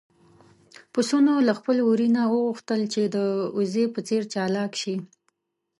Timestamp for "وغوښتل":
2.33-2.81